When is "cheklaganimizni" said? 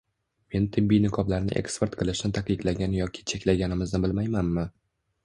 3.33-4.01